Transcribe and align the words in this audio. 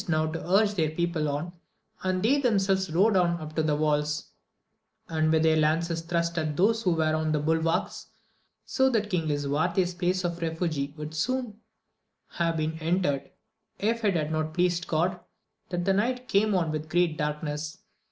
229 0.07 0.25
not 0.25 0.33
to 0.33 0.55
urge 0.63 0.73
their 0.73 0.89
people 0.89 1.29
on, 1.29 1.53
and 2.01 2.23
they 2.23 2.41
themselves 2.41 2.89
rode 2.91 3.15
up 3.15 3.53
to 3.55 3.61
the 3.61 3.75
walls, 3.75 4.31
and 5.09 5.31
with 5.31 5.43
their 5.43 5.57
lances 5.57 6.01
thrust 6.01 6.39
at 6.39 6.57
those 6.57 6.81
who 6.81 6.93
were 6.95 7.13
on 7.13 7.31
the 7.31 7.39
bulwarks; 7.39 8.07
so 8.65 8.89
that 8.89 9.11
King 9.11 9.27
Lisuarte's 9.27 9.93
place 9.93 10.23
of 10.23 10.41
refuge 10.41 10.95
would 10.97 11.13
soon 11.13 11.59
have 12.29 12.57
been 12.57 12.79
entered, 12.79 13.29
if 13.77 14.03
it 14.03 14.15
had 14.15 14.31
not 14.31 14.55
pleased 14.55 14.87
God 14.87 15.19
that 15.69 15.85
the 15.85 15.93
night 15.93 16.27
came 16.27 16.55
on 16.55 16.71
with 16.71 16.89
great 16.89 17.15
darkness. 17.15 17.77